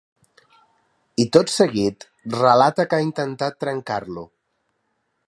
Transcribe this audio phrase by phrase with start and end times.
[1.23, 2.07] I tot seguit,
[2.37, 4.29] relata que ha intentat ‘trencar-lo’.